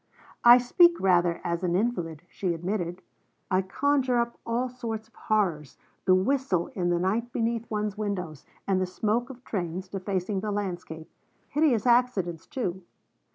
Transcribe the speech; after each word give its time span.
'I 0.43 0.57
speak 0.57 0.99
rather 0.99 1.39
as 1.43 1.63
an 1.63 1.75
invalid,' 1.75 2.23
she 2.27 2.55
admitted; 2.55 3.03
'I 3.51 3.61
conjure 3.61 4.17
up 4.17 4.39
all 4.47 4.67
sorts 4.67 5.07
of 5.09 5.13
horrors, 5.13 5.77
the 6.05 6.15
whistle 6.15 6.69
in 6.73 6.89
the 6.89 6.97
night 6.97 7.31
beneath 7.31 7.69
one's 7.69 7.99
windows, 7.99 8.43
and 8.67 8.81
the 8.81 8.87
smoke 8.87 9.29
of 9.29 9.43
trains 9.43 9.87
defacing 9.87 10.39
the 10.39 10.49
landscape; 10.49 11.07
hideous 11.49 11.85
accidents 11.85 12.47
too. 12.47 12.81